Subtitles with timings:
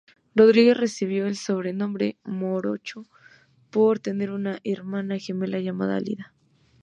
[0.33, 3.05] Rodríguez recibió el sobrenombre "morocho",
[3.69, 6.33] por tener una hermana gemela llamada Alida.